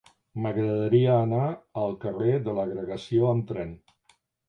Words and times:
M'agradaria 0.45 1.11
anar 1.27 1.43
al 1.83 1.95
carrer 2.07 2.35
de 2.49 2.59
l'Agregació 2.61 3.33
amb 3.37 3.51
tren. 3.55 3.81